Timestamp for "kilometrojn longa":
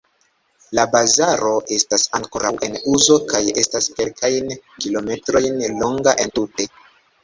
4.67-6.21